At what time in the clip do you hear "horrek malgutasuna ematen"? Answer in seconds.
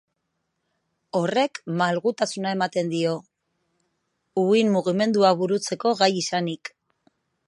1.17-2.89